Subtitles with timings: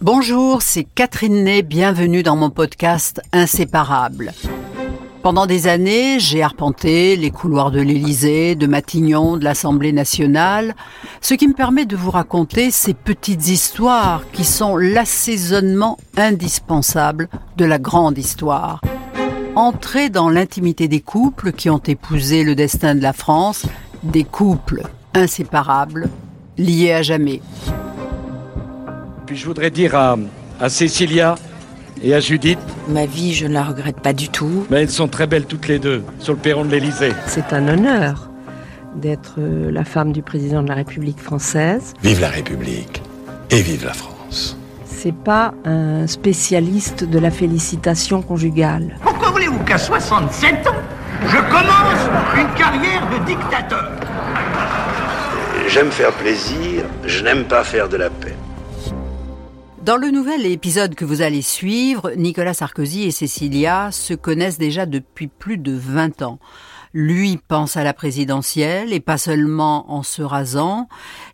[0.00, 4.32] Bonjour, c'est Catherine Ney, bienvenue dans mon podcast Inséparable.
[5.24, 10.76] Pendant des années, j'ai arpenté les couloirs de l'Élysée, de Matignon, de l'Assemblée nationale,
[11.20, 17.64] ce qui me permet de vous raconter ces petites histoires qui sont l'assaisonnement indispensable de
[17.64, 18.80] la grande histoire.
[19.56, 23.66] Entrer dans l'intimité des couples qui ont épousé le destin de la France,
[24.04, 26.08] des couples inséparables,
[26.56, 27.42] liés à jamais.
[29.28, 30.16] Puis je voudrais dire à,
[30.58, 31.34] à Cécilia
[32.02, 34.66] et à Judith, Ma vie, je ne la regrette pas du tout.
[34.70, 37.12] mais elles sont très belles toutes les deux sur le perron de l'Élysée.
[37.26, 38.30] C'est un honneur
[38.96, 41.92] d'être euh, la femme du président de la République française.
[42.02, 43.02] Vive la République
[43.50, 44.56] et vive la France.
[44.86, 48.96] C'est pas un spécialiste de la félicitation conjugale.
[49.02, 50.72] Pourquoi voulez-vous qu'à 67 ans,
[51.26, 53.92] je commence une carrière de dictateur?
[55.68, 58.32] J'aime faire plaisir, je n'aime pas faire de la peine.
[59.88, 64.84] Dans le nouvel épisode que vous allez suivre, Nicolas Sarkozy et Cécilia se connaissent déjà
[64.84, 66.38] depuis plus de 20 ans.
[66.92, 70.88] Lui pense à la présidentielle et pas seulement en se rasant.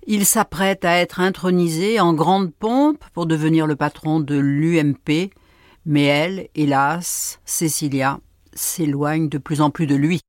[0.06, 5.32] Il s'apprête à être intronisé en grande pompe pour devenir le patron de l'UMP.
[5.84, 8.20] Mais elle, hélas, Cécilia,
[8.52, 10.20] s'éloigne de plus en plus de lui.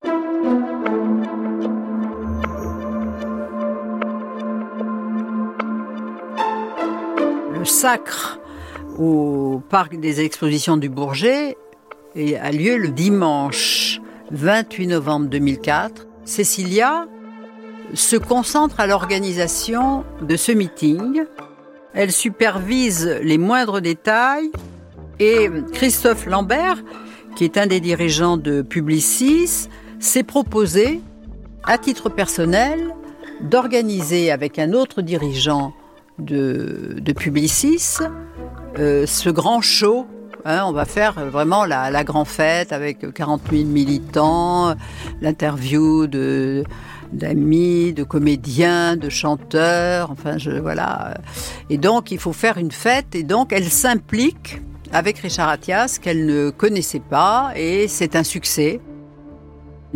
[7.65, 8.39] Sacre
[8.97, 11.57] au parc des expositions du Bourget
[12.15, 13.99] et a lieu le dimanche
[14.31, 16.07] 28 novembre 2004.
[16.23, 17.07] Cécilia
[17.93, 21.23] se concentre à l'organisation de ce meeting.
[21.93, 24.51] Elle supervise les moindres détails
[25.19, 26.83] et Christophe Lambert,
[27.35, 31.01] qui est un des dirigeants de Publicis, s'est proposé,
[31.63, 32.93] à titre personnel,
[33.41, 35.73] d'organiser avec un autre dirigeant
[36.19, 37.99] de, Publicis
[38.77, 40.07] euh, ce grand show.
[40.47, 44.75] Hein, on va faire vraiment la, la grande fête avec 40 000 militants,
[45.21, 46.63] l'interview de
[47.11, 51.15] d'amis, de comédiens, de chanteurs, enfin je voilà.
[51.69, 54.61] Et donc il faut faire une fête et donc elle s'implique
[54.91, 58.79] avec Richard Attias qu'elle ne connaissait pas et c'est un succès.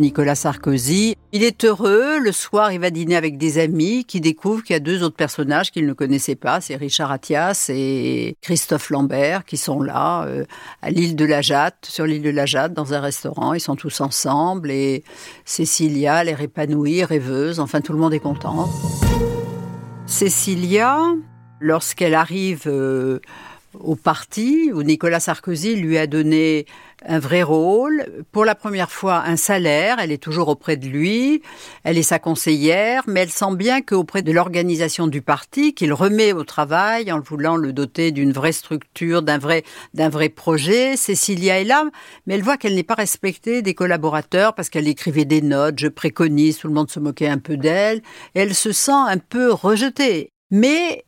[0.00, 1.14] Nicolas Sarkozy.
[1.32, 2.18] Il est heureux.
[2.18, 5.16] Le soir, il va dîner avec des amis qui découvrent qu'il y a deux autres
[5.16, 6.60] personnages qu'il ne connaissait pas.
[6.60, 10.44] C'est Richard Attias et Christophe Lambert qui sont là euh,
[10.82, 13.52] à l'île de la Jatte, sur l'île de la Jatte, dans un restaurant.
[13.52, 15.04] Ils sont tous ensemble et
[15.44, 17.60] Cécilia, l'air épanouie, rêveuse.
[17.60, 18.70] Enfin, tout le monde est content.
[20.06, 20.98] Cécilia,
[21.60, 23.20] lorsqu'elle arrive euh,
[23.78, 26.66] au parti où Nicolas Sarkozy lui a donné
[27.06, 31.42] un vrai rôle, pour la première fois un salaire, elle est toujours auprès de lui,
[31.84, 36.32] elle est sa conseillère, mais elle sent bien qu'auprès de l'organisation du parti, qu'il remet
[36.32, 41.60] au travail en voulant le doter d'une vraie structure, d'un vrai, d'un vrai projet, Cécilia
[41.60, 41.84] est là,
[42.26, 45.88] mais elle voit qu'elle n'est pas respectée des collaborateurs parce qu'elle écrivait des notes, je
[45.88, 48.02] préconise, tout le monde se moquait un peu d'elle,
[48.34, 50.30] elle se sent un peu rejetée.
[50.50, 51.04] Mais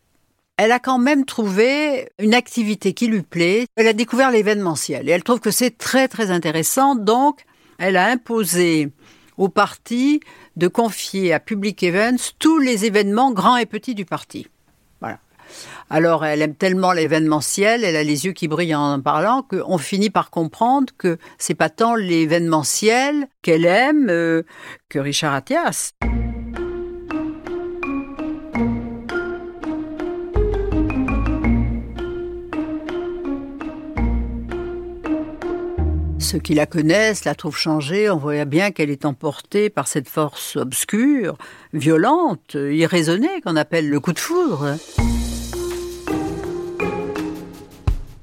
[0.62, 3.67] elle a quand même trouvé une activité qui lui plaît.
[3.75, 6.95] Elle a découvert l'événementiel et elle trouve que c'est très très intéressant.
[6.95, 7.41] Donc,
[7.78, 8.91] elle a imposé
[9.39, 10.21] au parti
[10.55, 14.47] de confier à Public Events tous les événements grands et petits du parti.
[15.01, 15.19] Voilà.
[15.91, 20.11] Alors, elle aime tellement l'événementiel, elle a les yeux qui brillent en parlant, qu'on finit
[20.11, 24.45] par comprendre que c'est pas tant l'événementiel qu'elle aime euh,
[24.89, 25.91] que Richard Attias.
[36.32, 38.09] Ceux qui la connaissent la trouvent changée.
[38.09, 41.37] On voit bien qu'elle est emportée par cette force obscure,
[41.75, 44.78] violente, irraisonnée qu'on appelle le coup de foudre.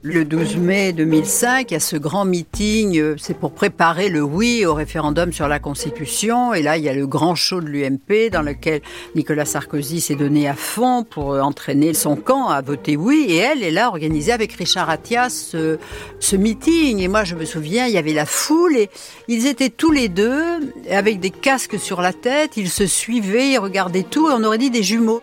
[0.02, 4.22] Le 12 mai 2005, il y a ce grand meeting, euh, c'est pour préparer le
[4.22, 6.54] oui au référendum sur la Constitution.
[6.54, 8.80] Et là, il y a le grand show de l'UMP dans lequel
[9.16, 13.25] Nicolas Sarkozy s'est donné à fond pour euh, entraîner son camp à voter oui.
[13.28, 15.78] Et elle est là organisée avec Richard Attias ce,
[16.22, 17.00] ce meeting.
[17.00, 18.90] Et moi, je me souviens, il y avait la foule et
[19.28, 22.56] ils étaient tous les deux avec des casques sur la tête.
[22.56, 24.30] Ils se suivaient, ils regardaient tout.
[24.30, 25.22] Et on aurait dit des jumeaux.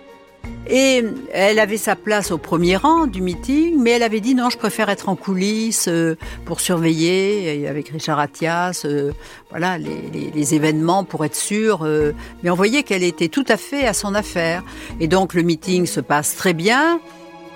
[0.68, 4.50] Et elle avait sa place au premier rang du meeting, mais elle avait dit non,
[4.50, 9.12] je préfère être en coulisses euh, pour surveiller et avec Richard Attias, euh,
[9.50, 11.82] voilà les, événements pour être sûre.
[11.84, 12.12] euh.
[12.42, 14.64] mais on voyait qu'elle était tout à fait à son affaire.
[14.98, 17.00] Et donc le meeting se passe très bien.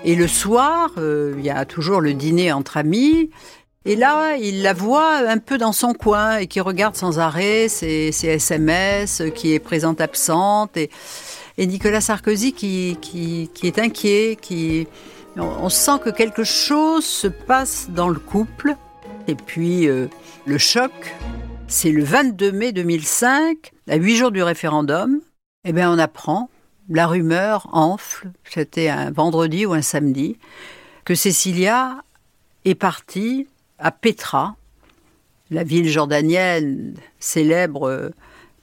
[0.03, 3.29] Et le soir, euh, il y a toujours le dîner entre amis.
[3.83, 7.67] Et là, il la voit un peu dans son coin et qui regarde sans arrêt
[7.67, 10.77] ses, SMS, qui est présente absente.
[11.57, 14.87] Et Nicolas Sarkozy qui, qui, qui est inquiet, qui,
[15.37, 18.75] On, sent que quelque chose se passe dans le couple.
[19.27, 20.07] Et puis, euh,
[20.45, 20.91] le choc,
[21.67, 25.21] c'est le 22 mai 2005, à huit jours du référendum.
[25.63, 26.49] Eh bien, on apprend,
[26.89, 30.37] la rumeur enfle, c'était un vendredi ou un samedi,
[31.05, 32.03] que Cécilia
[32.65, 33.47] est partie
[33.79, 34.55] à Petra,
[35.49, 38.11] la ville jordanienne célèbre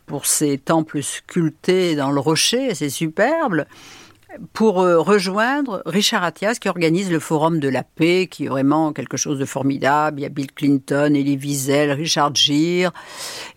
[0.09, 3.67] pour ses temples sculptés dans le rocher, c'est superbe,
[4.53, 8.93] pour euh, rejoindre Richard Attias qui organise le Forum de la paix, qui est vraiment
[8.93, 10.21] quelque chose de formidable.
[10.21, 12.93] Il y a Bill Clinton, Elie Wiesel, Richard Gere.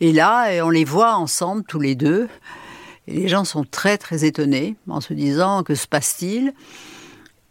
[0.02, 2.28] Et là, on les voit ensemble tous les deux.
[3.08, 6.54] Et les gens sont très très étonnés en se disant que se passe-t-il?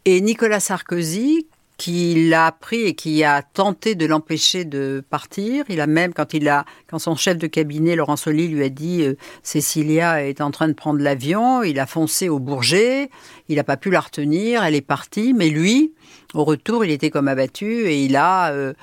[0.05, 1.47] Et Nicolas Sarkozy,
[1.81, 5.65] qui l'a appris et qui a tenté de l'empêcher de partir.
[5.71, 8.69] Il a même, quand il a, quand son chef de cabinet, Laurent Soli, lui a
[8.69, 13.09] dit euh, Cécilia est en train de prendre l'avion, il a foncé au Bourget,
[13.49, 15.95] il n'a pas pu la retenir, elle est partie, mais lui,
[16.35, 18.75] au retour, il était comme abattu et il a, euh,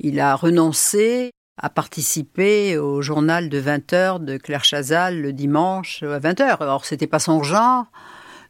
[0.00, 6.02] il a renoncé à participer au journal de 20 heures de Claire Chazal le dimanche
[6.02, 6.62] à 20 heures.
[6.62, 7.84] Or, c'était pas son genre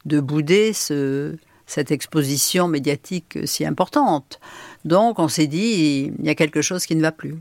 [0.05, 1.35] de bouder ce,
[1.67, 4.39] cette exposition médiatique si importante.
[4.85, 7.35] Donc on s'est dit, il y a quelque chose qui ne va plus.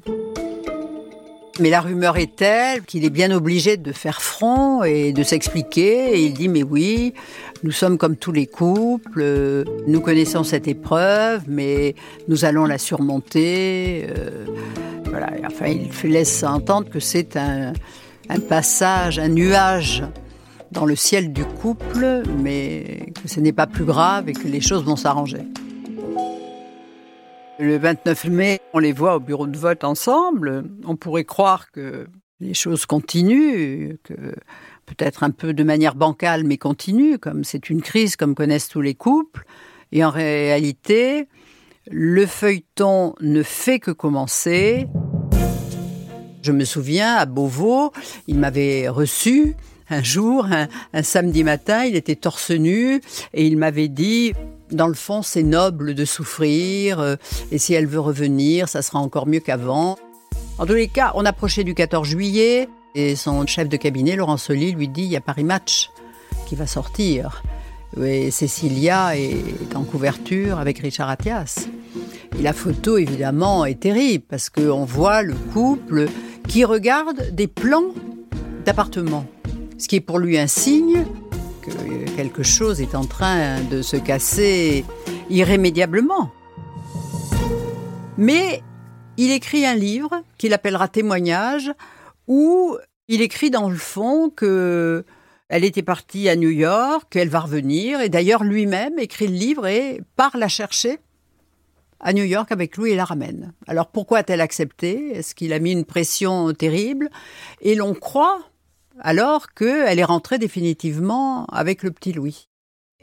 [1.62, 6.18] Mais la rumeur est telle qu'il est bien obligé de faire front et de s'expliquer.
[6.18, 7.13] Et il dit, mais oui,
[7.63, 11.95] nous sommes comme tous les couples, nous connaissons cette épreuve, mais
[12.27, 14.06] nous allons la surmonter.
[14.18, 14.45] Euh,
[15.06, 15.30] voilà.
[15.45, 17.74] Enfin, il laisse entendre que c'est un
[18.50, 20.04] passage, un nuage
[20.72, 24.62] dans le ciel du couple, mais que ce n'est pas plus grave et que les
[24.62, 25.48] choses vont s'arranger.
[27.58, 30.66] Le 29 mai, on les voit au bureau de vote ensemble.
[30.86, 32.08] On pourrait croire que
[32.42, 34.14] les choses continuent, que
[34.86, 38.82] peut-être un peu de manière bancale, mais continue, comme c'est une crise comme connaissent tous
[38.82, 39.46] les couples.
[39.94, 41.30] Et en réalité,
[41.90, 44.88] le feuilleton ne fait que commencer.
[46.42, 47.92] Je me souviens, à Beauvau,
[48.28, 49.56] il m'avait reçu
[49.90, 50.48] un jour,
[50.94, 53.02] un, samedi matin, il était torse nu
[53.34, 54.34] et il m'avait dit
[54.72, 57.16] dans le fond, c'est noble de souffrir, euh,
[57.52, 59.96] et si elle veut revenir, ça sera encore mieux qu'avant.
[60.58, 64.38] En tous les cas, on approchait du 14 juillet, et son chef de cabinet, Laurent
[64.38, 65.92] Soli, lui dit, il y a Paris Match
[66.48, 67.44] qui va sortir.
[68.02, 71.68] Et Cécilia est en couverture avec Richard Attias.
[72.38, 76.08] Et la photo, évidemment, est terrible, parce qu'on voit le couple
[76.48, 77.94] qui regarde des plans
[78.66, 79.26] d'appartements
[79.77, 81.06] ce qui est pour lui un signe
[81.62, 84.86] que quelque chose est en train de se casser
[85.30, 86.31] irrémédiablement.
[88.18, 88.62] Mais
[89.18, 91.72] il écrit un livre qu'il appellera Témoignage,
[92.27, 92.77] où
[93.07, 95.06] il écrit dans le fond que
[95.48, 99.68] elle était partie à New York, qu'elle va revenir, et d'ailleurs lui-même écrit le livre
[99.68, 100.98] et part la chercher
[102.00, 103.54] à New York avec lui et la ramène.
[103.68, 105.12] Alors pourquoi a-t-elle accepté?
[105.13, 107.10] Est-ce qu'il a mis une pression terrible?
[107.62, 108.39] Et l'on croit
[109.00, 112.48] alors qu'elle est rentrée définitivement avec le petit Louis.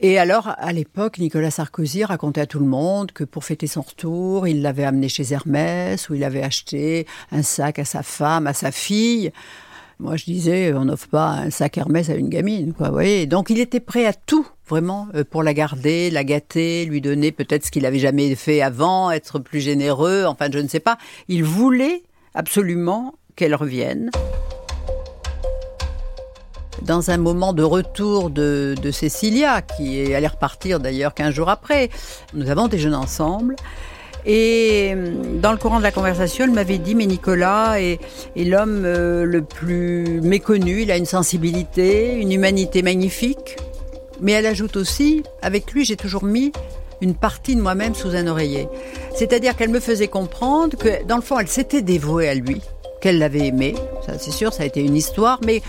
[0.05, 3.83] Et alors, à l'époque, Nicolas Sarkozy racontait à tout le monde que pour fêter son
[3.83, 8.49] retour, il l'avait amené chez Hermès, où il avait acheté un sac à sa femme,
[8.49, 9.31] à sa fille.
[10.00, 13.27] Moi, je disais, on n'offre pas un sac Hermès à une gamine, quoi, vous voyez.
[13.27, 17.31] Donc, il était prêt à tout, vraiment, euh, pour la garder, la gâter, lui donner
[17.31, 20.99] peut-être ce qu'il n'avait jamais fait avant, être plus généreux, enfin, je ne sais pas.
[21.29, 22.03] Il voulait
[22.34, 24.11] absolument qu'elle revienne
[26.84, 31.91] dans un moment de retour de, Cécilia, qui allait repartir d'ailleurs 15 jours après.
[32.34, 33.56] Nous avons déjeuné ensemble.
[34.24, 34.94] Et
[35.41, 37.98] dans le courant de la conversation, elle m'avait dit, mais Nicolas est,
[38.36, 43.56] est l'homme euh, le plus méconnu, il a une sensibilité, une humanité magnifique.
[44.20, 46.53] Mais elle ajoute aussi, avec lui, j'ai toujours mis
[47.01, 48.69] une partie de moi-même sous un oreiller.
[49.17, 52.62] C'est-à-dire qu'elle me faisait comprendre que, dans le fond, elle s'était dévouée à lui,
[53.01, 53.74] qu'elle l'avait aimé.
[54.06, 55.62] Ça, c'est sûr, ça a été une histoire, mais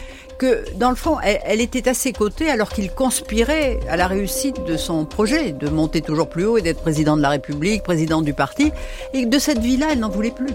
[0.43, 4.61] que, dans le fond, elle, était à ses côtés alors qu'il conspirait à la réussite
[4.65, 8.21] de son projet, de monter toujours plus haut et d'être président de la République, président
[8.21, 8.73] du parti.
[9.13, 10.51] Et de cette vie-là, elle n'en voulait plus.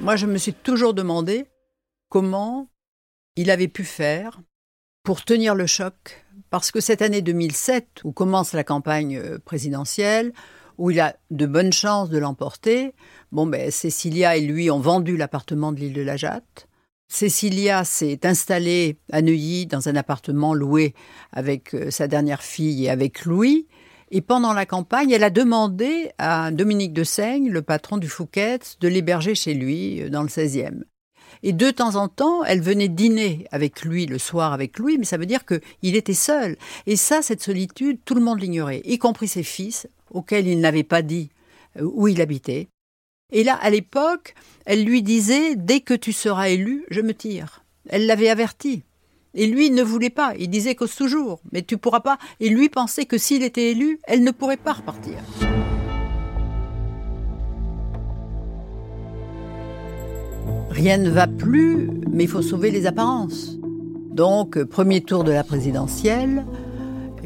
[0.00, 1.46] Moi, je me suis toujours demandé
[2.08, 2.68] comment
[3.36, 4.40] il avait pu faire
[5.04, 10.32] pour tenir le choc, parce que cette année 2007, où commence la campagne euh, présidentielle,
[10.78, 12.94] où il a de bonnes chances de l'emporter.
[13.32, 16.68] Bon, ben, Cécilia et lui ont vendu l'appartement de l'île de la Jatte.
[17.08, 20.94] Cécilia s'est installée à Neuilly dans un appartement loué
[21.32, 23.68] avec euh, sa dernière fille et avec Louis.
[24.10, 28.58] Et pendant la campagne, elle a demandé à Dominique de Seigne, le patron du Fouquet,
[28.80, 30.82] de l'héberger chez lui euh, dans le 16e.
[31.42, 35.04] Et de temps en temps, elle venait dîner avec lui le soir avec lui, mais
[35.04, 36.56] ça veut dire qu'il était seul.
[36.86, 40.82] Et ça, cette solitude, tout le monde l'ignorait, y compris ses fils, auxquels il n'avait
[40.82, 41.30] pas dit
[41.78, 42.68] euh, où il habitait.
[43.32, 44.34] Et là, à l'époque,
[44.64, 47.64] elle lui disait Dès que tu seras élu, je me tire.
[47.88, 48.82] Elle l'avait averti.
[49.34, 50.34] Et lui ne voulait pas.
[50.38, 51.40] Il disait cause toujours.
[51.52, 52.18] Mais tu pourras pas.
[52.40, 55.18] Et lui pensait que s'il était élu, elle ne pourrait pas repartir.
[60.70, 63.56] Rien ne va plus, mais il faut sauver les apparences.
[64.10, 66.44] Donc, premier tour de la présidentielle,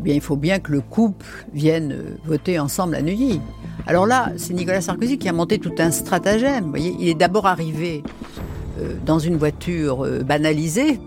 [0.00, 3.38] eh bien, il faut bien que le couple vienne voter ensemble à Neuilly.
[3.86, 6.70] Alors là, c'est Nicolas Sarkozy qui a monté tout un stratagème.
[6.70, 8.02] Voyez, il est d'abord arrivé
[8.80, 10.98] euh, dans une voiture euh, banalisée.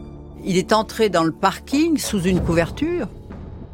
[0.45, 3.07] Il est entré dans le parking sous une couverture.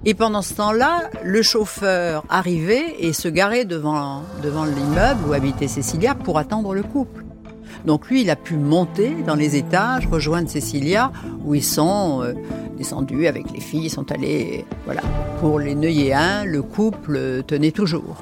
[0.06, 5.68] Et pendant ce temps-là, le chauffeur arrivait et se garait devant, devant l'immeuble où habitait
[5.68, 7.26] Cécilia pour attendre le couple.
[7.86, 11.12] Donc lui, il a pu monter dans les étages, rejoindre Cécilia,
[11.46, 12.34] où ils sont euh,
[12.78, 15.02] descendus avec les filles, ils sont allés, voilà.
[15.40, 18.22] Pour les Neuilléens, le couple tenait toujours.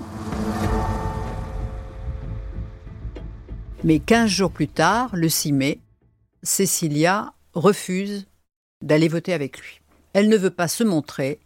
[3.84, 5.80] Mais 15 jours plus tard, le 6 mai,
[6.44, 8.28] Cécilia refuse
[8.84, 9.82] d'aller voter avec lui.
[10.14, 11.40] Elle ne veut pas se montrer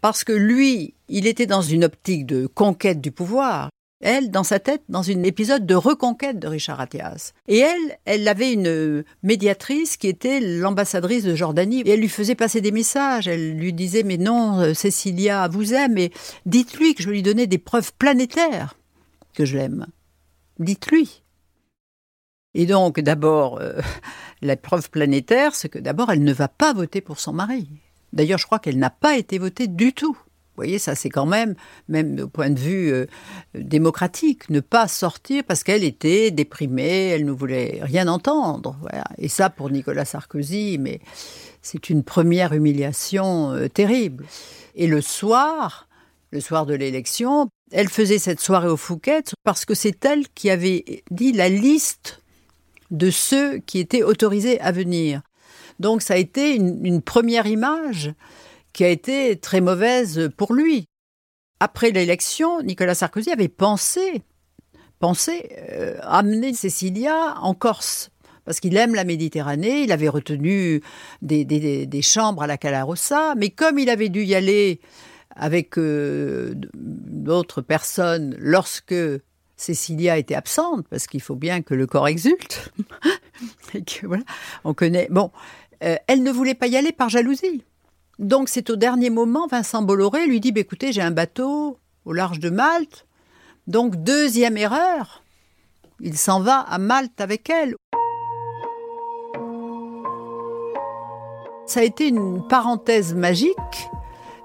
[0.00, 3.70] parce que lui, il était dans une optique de conquête du pouvoir.
[4.08, 7.32] Elle, dans sa tête, dans un épisode de reconquête de Richard Attias.
[7.48, 11.80] Et elle, elle avait une médiatrice qui était l'ambassadrice de Jordanie.
[11.80, 13.26] Et elle lui faisait passer des messages.
[13.26, 16.12] Elle lui disait, mais non, euh, Cécilia vous aime, et
[16.46, 18.76] dites-lui que je lui donnais des preuves planétaires
[19.34, 19.88] que je l'aime.
[20.60, 21.24] Dites-lui.
[22.54, 23.80] Et donc, d'abord, euh,
[24.40, 27.68] la preuve planétaire, c'est que d'abord, elle ne va pas voter pour son mari.
[28.12, 30.16] D'ailleurs, je crois qu'elle n'a pas été votée du tout.
[30.56, 31.54] Vous voyez, ça c'est quand même,
[31.88, 33.06] même au point de vue euh,
[33.54, 38.76] démocratique, ne pas sortir parce qu'elle était déprimée, elle ne voulait rien entendre.
[39.18, 41.00] Et ça, pour Nicolas Sarkozy, mais
[41.60, 44.24] c'est une première humiliation euh, terrible.
[44.76, 45.88] Et le soir,
[46.30, 50.48] le soir de l'élection, elle faisait cette soirée au Fouquet parce que c'est elle qui
[50.48, 52.22] avait dit la liste
[52.90, 55.22] de ceux qui étaient autorisés à venir.
[55.80, 58.12] Donc ça a été une, première image
[58.76, 60.84] qui a été très mauvaise pour lui.
[61.60, 64.20] Après l'élection, Nicolas Sarkozy avait pensé,
[64.98, 68.10] pensé euh, amener Cécilia en Corse
[68.44, 70.82] parce qu'il aime la Méditerranée, il avait retenu
[71.22, 74.80] des, chambres à la Calarossa, mais comme il avait dû y aller
[75.34, 78.94] avec euh, d'autres personnes lorsque
[79.56, 82.74] Cécilia était absente parce qu'il faut bien que le corps exulte.
[83.74, 84.24] Et que, voilà,
[84.64, 85.08] on connaît.
[85.10, 85.30] Bon,
[85.82, 87.64] euh, elle ne voulait pas y aller par jalousie.
[88.18, 92.12] Donc c'est au dernier moment, Vincent Bolloré lui dit bah, écoutez, j'ai un bateau au
[92.12, 93.06] large de Malte.
[93.66, 95.22] Donc deuxième erreur,
[96.00, 97.74] il s'en va à Malte avec elle.
[101.66, 103.88] Ça a été une parenthèse magique,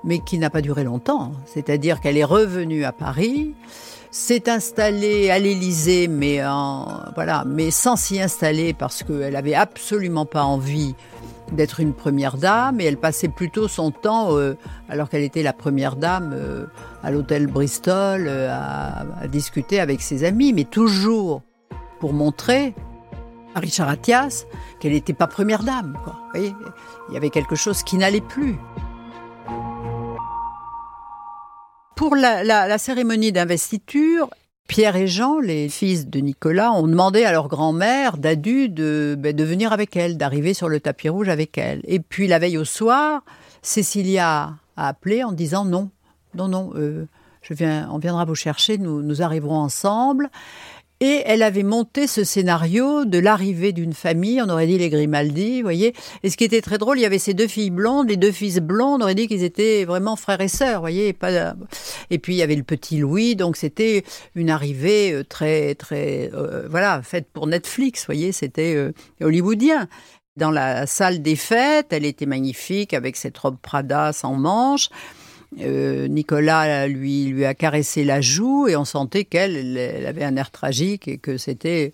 [0.03, 1.33] mais qui n'a pas duré longtemps.
[1.45, 3.53] C'est-à-dire qu'elle est revenue à Paris
[4.11, 6.41] s'est installée à l'Élysée, mais
[7.15, 10.95] voilà, mais sans s'y installer parce qu'elle avait absolument pas envie
[11.51, 14.57] d'être une première dame et elle passait plutôt son temps, euh,
[14.89, 16.65] alors qu'elle était la première dame, euh,
[17.03, 21.41] à l'hôtel Bristol, euh, à, discuter avec ses amis, mais toujours
[21.99, 22.73] pour montrer
[23.53, 24.45] à Richard Attias
[24.79, 25.97] qu'elle n'était pas première dame.
[26.35, 26.53] il
[27.11, 28.55] y avait quelque chose qui n'allait plus.
[31.95, 34.29] Pour la, cérémonie d'investiture,
[34.71, 39.35] Pierre et Jean, les fils de Nicolas, ont demandé à leur grand-mère, Dadu, de, ben,
[39.35, 41.81] de venir avec elle, d'arriver sur le tapis rouge avec elle.
[41.83, 43.21] Et puis la veille au soir,
[43.61, 45.89] Cécilia a appelé en disant non,
[46.35, 47.05] non, non, euh,
[47.41, 50.29] je viens, on viendra vous chercher, nous, nous arriverons ensemble.
[51.03, 55.57] Et elle avait monté ce scénario de l'arrivée d'une famille, on aurait dit les Grimaldi,
[55.57, 55.95] vous voyez.
[56.21, 58.31] Et ce qui était très drôle, il y avait ces deux filles blondes, les deux
[58.31, 61.13] fils blonds, on aurait dit qu'ils étaient vraiment frères et sœurs, vous voyez.
[61.13, 61.55] Pas...
[62.11, 64.03] Et puis il y avait le petit Louis, donc c'était
[64.35, 68.91] une arrivée euh, très, très, euh, voilà, faite pour Netflix, vous voyez, c'était euh,
[69.21, 69.87] hollywoodien.
[70.37, 74.89] Dans la salle des fêtes, elle était magnifique avec cette robe Prada sans manches.
[75.59, 80.37] Euh, Nicolas lui, lui a caressé la joue et on sentait qu'elle elle avait un
[80.37, 81.91] air tragique et que c'était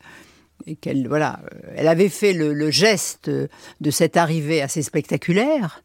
[0.66, 1.40] et qu'elle voilà,
[1.76, 5.84] elle avait fait le, geste de cette arrivée assez spectaculaire,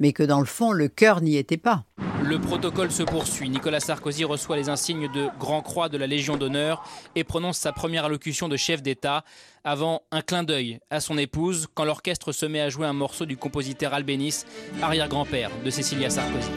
[0.00, 1.84] mais que dans le fond le cœur n'y était pas.
[2.22, 3.50] Le protocole se poursuit.
[3.50, 6.82] Nicolas Sarkozy reçoit les insignes de Grand Croix de la Légion d'honneur
[7.14, 9.24] et prononce sa première allocution de chef d'État
[9.62, 13.26] avant un clin d'œil à son épouse quand l'orchestre se met à jouer un morceau
[13.26, 14.46] du compositeur Albéniz,
[14.82, 16.50] arrière-grand-père de Cécilia Sarkozy.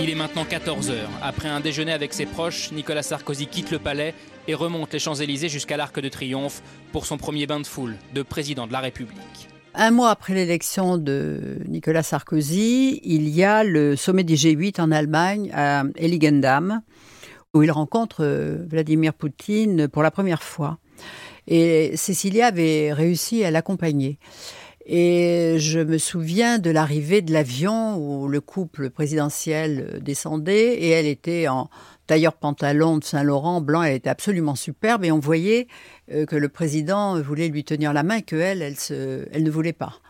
[0.00, 0.94] Il est maintenant 14h.
[1.22, 4.14] Après un déjeuner avec ses proches, Nicolas Sarkozy quitte le palais
[4.46, 6.62] et remonte les Champs-Élysées jusqu'à l'Arc de Triomphe
[6.92, 9.48] pour son premier bain de foule de président de la République.
[9.74, 14.92] Un mois après l'élection de Nicolas Sarkozy, il y a le sommet du G8 en
[14.92, 16.82] Allemagne à Heiligendamm,
[17.52, 20.78] où il rencontre euh, Vladimir Poutine pour la première fois.
[21.48, 24.18] Et Cécilia avait réussi à l'accompagner.
[24.90, 31.04] Et je me souviens de l'arrivée de l'avion où le couple présidentiel descendait et elle
[31.04, 31.68] était en
[32.06, 35.68] tailleur pantalon de Saint-Laurent blanc, elle était absolument superbe et on voyait
[36.10, 38.76] euh, que le président voulait lui tenir la main et qu'elle, elle,
[39.30, 40.00] elle ne voulait pas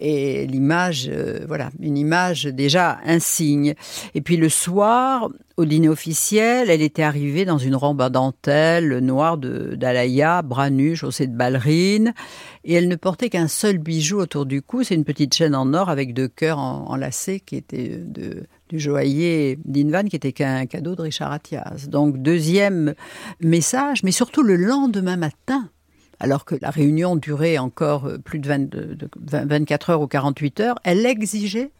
[0.00, 3.74] et l'image, euh, voilà, une image déjà insigne.
[4.14, 8.98] Et puis le soir, au dîner officiel, elle était arrivée dans une robe à dentelle
[8.98, 12.14] noire d'Alaya, bras nus, chaussée de ballerine,
[12.64, 15.74] et elle ne portait qu'un seul bijou autour du cou, c'est une petite chaîne en
[15.74, 20.94] or avec deux cœurs enlacés qui était de, du joaillier d'Invan, qui était qu'un cadeau
[20.94, 21.86] de Richard Attias.
[21.88, 22.94] Donc deuxième
[23.40, 25.68] message, mais surtout le lendemain matin,
[26.20, 31.04] alors que la réunion durait encore euh, plus de, 24 heures ou 48 heures, elle
[31.06, 31.70] exigeait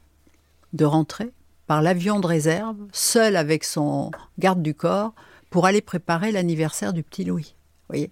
[0.73, 1.31] de rentrer
[1.67, 5.15] par l'avion de réserve, seule avec son garde du corps,
[5.51, 7.55] pour aller préparer l'anniversaire du petit Louis.
[7.89, 8.11] Voyez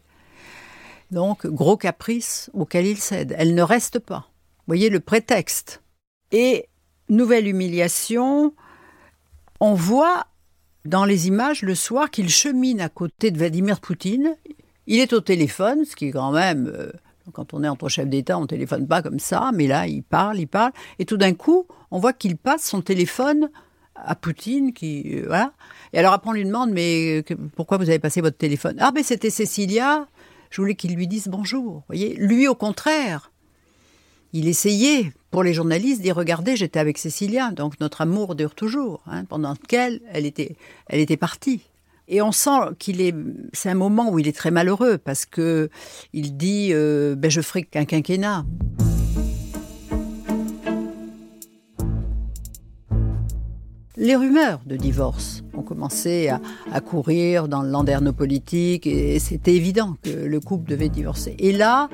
[1.11, 3.35] Donc, gros caprice auquel il cède.
[3.39, 4.31] Elle ne reste pas.
[4.67, 5.83] Voyez le prétexte.
[6.31, 6.69] Et
[7.09, 8.53] nouvelle humiliation,
[9.61, 10.27] on voit
[10.85, 14.37] dans les images le soir qu'il chemine à côté de Vladimir Poutine.
[14.91, 16.91] Il est au téléphone, ce qui est quand même, euh,
[17.35, 20.03] quand on est entre chefs d'État, on ne téléphone pas comme ça, mais là, il
[20.03, 23.51] parle, il parle, et tout d'un coup, on voit qu'il passe son téléphone
[23.95, 25.53] à Poutine, qui, euh, voilà.
[25.93, 27.23] Et alors après, on lui demande, mais
[27.55, 28.77] pourquoi vous avez passé votre téléphone?
[28.81, 30.09] Ah, ben c'était Cécilia,
[30.49, 31.83] je voulais qu'il lui dise bonjour.
[31.89, 33.31] Voyez, lui, au contraire,
[34.33, 39.03] il essayait, pour les journalistes, d'y regarder, j'étais avec Cécilia, donc notre amour dure toujours,
[39.07, 41.61] hein, pendant lequel elle était, elle était partie.
[42.11, 43.15] Et on sent qu'il est,
[43.53, 45.69] c'est un moment où il est très malheureux parce que
[46.15, 48.47] il dit, euh, ben je ferai qu'un quinquennat.
[53.99, 59.97] Les rumeurs de divorce ont commencé à, courir dans le landerneau politique et c'était évident
[60.03, 61.35] que le couple devait divorcer.
[61.39, 61.91] Et là,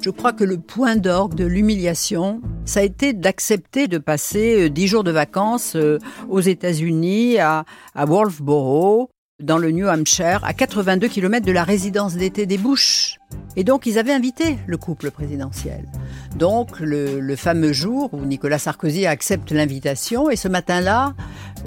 [0.00, 4.70] je crois que le point d'orgue de l'humiliation, ça a été d'accepter de passer euh,
[4.70, 5.98] dix jours de vacances euh,
[6.30, 12.14] aux États-Unis, à, à Wolfboro, dans le New Hampshire, à 82 km de la résidence
[12.14, 13.18] d'été des Bush.
[13.56, 15.84] Et donc, ils avaient invité le couple présidentiel.
[16.36, 21.14] Donc, le, fameux jour où Nicolas Sarkozy accepte l'invitation, et ce matin-là,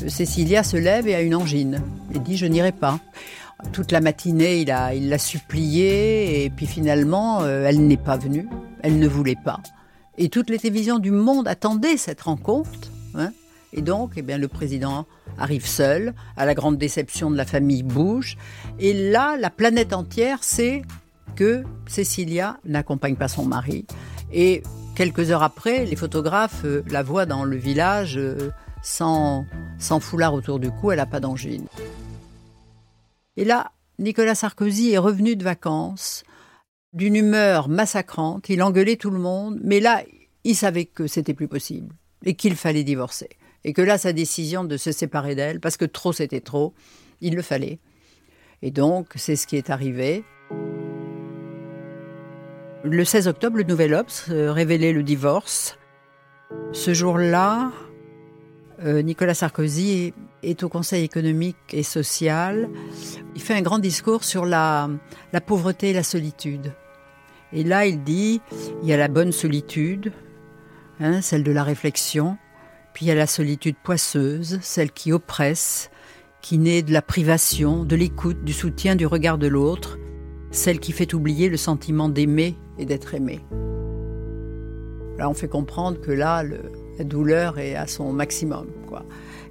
[0.01, 1.81] euh, Cécilia se lève et a une angine.
[2.13, 2.99] Et dit Je n'irai pas.
[3.71, 8.47] Toute la matinée, il l'a il supplié, et puis finalement, euh, elle n'est pas venue.
[8.81, 9.59] Elle ne voulait pas.
[10.17, 12.69] Et toutes les télévisions du monde attendaient cette rencontre.
[13.15, 13.31] Hein.
[13.73, 15.07] Et donc, eh bien, le président
[15.37, 18.37] arrive seul, à la grande déception de la famille Bush.
[18.79, 20.83] Et là, la planète entière sait
[21.35, 23.85] que Cecilia n'accompagne pas son mari.
[24.31, 24.61] Et
[24.95, 28.51] quelques heures après, les photographes euh, la voient dans le village euh,
[28.83, 29.45] sans,
[29.79, 31.65] sans foulard autour du cou, elle n'a pas d'angine.
[33.35, 36.23] Et là, Nicolas Sarkozy est revenu de vacances,
[36.93, 40.03] d'une humeur massacrante, il engueulait tout le monde, mais là,
[40.43, 43.29] il savait que c'était plus possible et qu'il fallait divorcer
[43.65, 46.73] et que là, sa décision de se séparer d'elle, parce que trop c'était trop,
[47.21, 47.79] il le fallait.
[48.61, 50.23] Et donc, c'est ce qui est arrivé.
[52.83, 55.77] Le 16 octobre, le Nouvel Obs euh, révélait le divorce.
[56.73, 57.71] Ce jour-là,
[58.83, 62.69] euh, Nicolas Sarkozy est au Conseil économique et social.
[63.35, 64.89] Il fait un grand discours sur la,
[65.45, 66.73] pauvreté et la solitude.
[67.53, 68.41] Et là, il dit,
[68.81, 70.11] il y a la bonne solitude,
[70.99, 72.37] hein, celle de la réflexion,
[72.93, 75.89] puis il y a la solitude poisseuse, celle qui oppresse,
[76.41, 79.97] qui naît de la privation, de l'écoute, du soutien, du regard de l'autre,
[80.51, 83.39] celle qui fait oublier le sentiment d'aimer et d'être aimé.
[85.17, 88.67] Là, on fait comprendre que là, la douleur est à son maximum.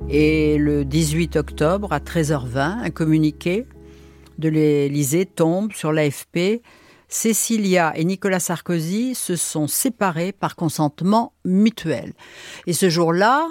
[0.09, 3.67] Et le 18 octobre, à 13h20, un communiqué
[4.39, 6.63] de l'Élysée tombe sur l'AFP
[7.13, 12.15] Cécilia et Nicolas Sarkozy se sont séparés par consentement mutuel.
[12.67, 13.49] Et ce jour-là,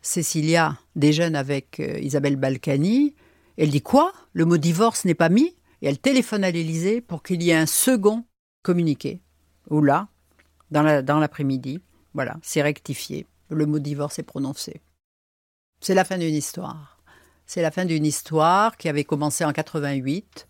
[0.00, 3.16] Cécilia déjeune avec euh, Isabelle Balkany.
[3.56, 4.12] Elle dit quoi?
[4.32, 7.56] Le mot divorce n'est pas mis Et elle téléphone à l'Élysée pour qu'il y ait
[7.56, 8.24] un second
[8.62, 9.22] communiqué.
[9.70, 10.06] Ou là,
[10.70, 11.80] dans l'après-midi,
[12.14, 13.26] voilà, c'est rectifié.
[13.50, 14.80] Le mot divorce est prononcé.
[15.80, 17.00] C'est la fin d'une histoire.
[17.44, 20.46] C'est la fin d'une histoire qui avait commencé en 88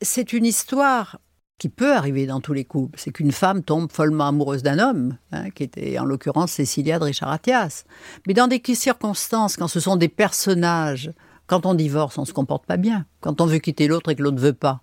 [0.00, 1.18] c'est une histoire
[1.58, 5.18] qui peut arriver dans tous les couples, c'est qu'une femme tombe follement amoureuse d'un homme,
[5.30, 7.84] hein, qui était en l'occurrence Cécilia de Richard Attias.
[8.26, 11.12] Mais dans des circonstances, quand ce sont des personnages,
[11.46, 13.04] quand on divorce, on se comporte pas bien.
[13.20, 14.80] Quand on veut quitter l'autre et que l'autre ne veut pas,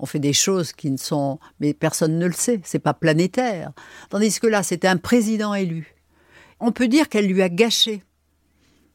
[0.00, 3.70] on fait des choses qui ne sont, mais personne ne le sait, c'est pas planétaire.
[4.10, 5.94] Tandis que là, c'était un président élu.
[6.58, 8.02] On peut dire qu'elle lui a gâché,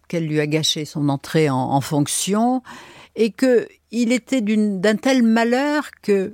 [0.09, 2.63] qu'elle lui a gâché son entrée en, en fonction,
[3.15, 6.33] et que il était d'un tel malheur que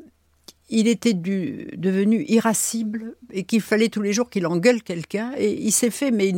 [0.72, 5.32] il était devenu irascible et qu'il fallait tous les jours qu'il engueule quelqu'un.
[5.38, 6.32] Et il s'est fait mais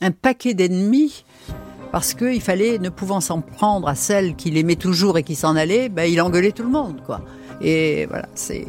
[0.00, 1.24] un paquet d'ennemis
[1.92, 5.56] parce qu'il fallait, ne pouvant s'en prendre à celle qu'il aimait toujours et qui s'en
[5.56, 7.02] allait, ben, il engueulait tout le monde.
[7.04, 7.22] quoi.
[7.60, 8.66] Et voilà, c'est,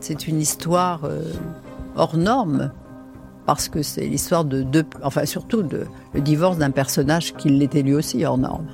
[0.00, 1.22] c'est une histoire euh,
[1.94, 2.72] hors norme
[3.46, 7.82] parce que c'est l'histoire de deux, enfin surtout de, le divorce d'un personnage qui l'était
[7.82, 8.68] lui aussi hors norme.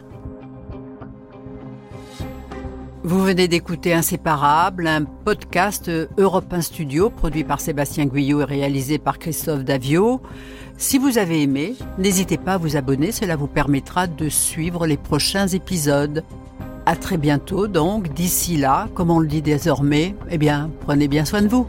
[3.02, 8.98] Vous venez d'écouter Inséparable, un podcast Europe 1 Studio produit par Sébastien Guyot et réalisé
[8.98, 10.20] par Christophe Davio.
[10.76, 14.98] Si vous avez aimé, n'hésitez pas à vous abonner, cela vous permettra de suivre les
[14.98, 16.24] prochains épisodes.
[16.84, 21.24] À très bientôt donc, d'ici là, comme on le dit désormais, eh bien, prenez bien
[21.24, 21.66] soin de vous.